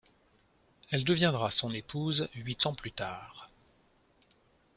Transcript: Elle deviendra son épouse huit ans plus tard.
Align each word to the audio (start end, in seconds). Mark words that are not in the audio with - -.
Elle 0.89 1.05
deviendra 1.05 1.51
son 1.51 1.71
épouse 1.75 2.27
huit 2.33 2.65
ans 2.65 2.73
plus 2.73 2.91
tard. 2.91 3.49